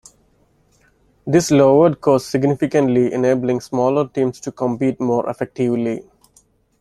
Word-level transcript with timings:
This 1.27 1.51
lowered 1.51 2.01
costs 2.01 2.27
significantly, 2.27 3.13
enabling 3.13 3.61
smaller 3.61 4.07
teams 4.07 4.39
to 4.39 4.51
compete 4.51 4.99
more 4.99 5.29
effectively. 5.29 6.03